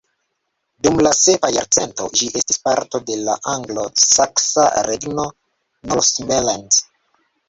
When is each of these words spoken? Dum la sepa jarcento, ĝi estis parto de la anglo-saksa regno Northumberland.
Dum 0.85 0.95
la 1.07 1.09
sepa 1.17 1.49
jarcento, 1.57 2.07
ĝi 2.19 2.29
estis 2.39 2.57
parto 2.67 3.01
de 3.09 3.17
la 3.27 3.35
anglo-saksa 3.53 4.65
regno 4.89 5.27
Northumberland. 5.93 6.79